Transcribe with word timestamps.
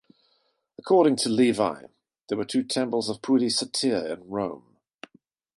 According 0.79 1.17
to 1.17 1.29
Livy, 1.29 1.85
there 2.27 2.35
were 2.39 2.43
two 2.43 2.63
temples 2.63 3.07
of 3.07 3.21
Pudicitia 3.21 4.11
in 4.11 4.27
Rome. 4.27 4.77